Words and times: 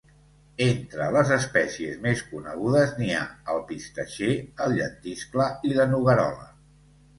Entre 0.67 1.09
les 1.15 1.33
espècies 1.35 1.99
més 2.05 2.23
conegudes 2.31 2.95
n'hi 3.03 3.11
ha 3.19 3.21
el 3.55 3.61
pistatxer, 3.69 4.33
el 4.67 4.77
llentiscle 4.81 5.51
i 5.71 5.79
la 5.79 5.89
noguerola. 5.95 6.53